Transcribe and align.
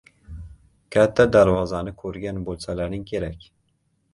–Katta 0.95 1.27
darvozani 1.35 1.93
koʻrgan 1.99 2.41
boʻlsalaring 2.49 3.07
kerak. 3.13 3.47